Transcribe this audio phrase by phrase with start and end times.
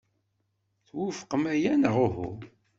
[0.87, 2.29] Twufqeḍ aya neɣ uhu?